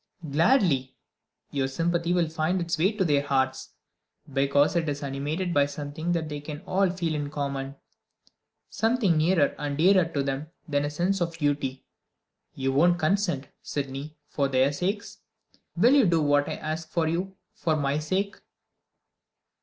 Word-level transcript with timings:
"Gladly! 0.27 0.95
Your 1.51 1.67
sympathy 1.67 2.11
will 2.11 2.27
find 2.27 2.59
its 2.59 2.75
way 2.79 2.91
to 2.93 3.05
their 3.05 3.21
hearts, 3.21 3.75
because 4.33 4.75
it 4.75 4.89
is 4.89 5.03
animated 5.03 5.53
by 5.53 5.67
something 5.67 6.11
that 6.13 6.27
they 6.27 6.41
can 6.41 6.61
all 6.65 6.89
feel 6.89 7.13
in 7.13 7.29
common 7.29 7.75
something 8.67 9.15
nearer 9.15 9.53
and 9.59 9.77
dearer 9.77 10.05
to 10.05 10.23
them 10.23 10.47
than 10.67 10.85
a 10.85 10.89
sense 10.89 11.21
of 11.21 11.37
duty. 11.37 11.85
You 12.55 12.73
won't 12.73 12.97
consent, 12.97 13.49
Sydney, 13.61 14.15
for 14.27 14.47
their 14.47 14.73
sakes? 14.73 15.19
Will 15.77 15.93
you 15.93 16.07
do 16.07 16.19
what 16.23 16.49
I 16.49 16.53
ask 16.55 16.97
of 16.97 17.07
you, 17.07 17.35
for 17.53 17.75
my 17.75 17.99
sake?" 17.99 18.37